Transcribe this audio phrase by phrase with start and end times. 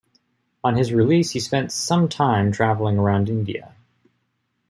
[0.63, 3.75] On his release he spent sometime travelling around India.